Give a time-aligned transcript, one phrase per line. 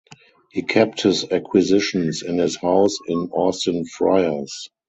[0.51, 4.71] He kept his acquisitions in his house in Austin Friars.